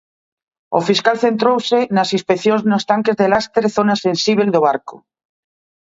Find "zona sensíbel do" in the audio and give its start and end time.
3.77-4.59